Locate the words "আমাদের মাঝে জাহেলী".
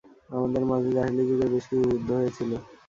0.31-1.23